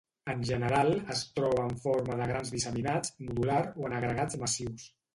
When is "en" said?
0.33-0.39, 1.73-1.77, 3.91-3.99